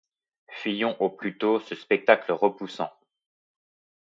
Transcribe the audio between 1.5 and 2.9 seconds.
ce spectacle repoussant!